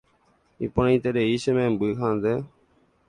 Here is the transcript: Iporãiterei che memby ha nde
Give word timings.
Iporãiterei 0.67 1.33
che 1.41 1.51
memby 1.57 1.87
ha 1.99 2.09
nde 2.15 2.33